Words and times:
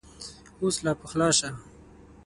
اوس 0.61 0.75
لا 0.85 0.91
پخلا 1.01 1.29
شه! 1.37 1.49